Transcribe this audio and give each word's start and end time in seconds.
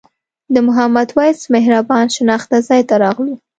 د 0.53 0.55
محمد 0.67 1.09
وېس 1.17 1.39
مهربان 1.55 2.05
شناخته 2.15 2.57
ځای 2.67 2.81
ته 2.89 2.95
راغلو. 3.03 3.33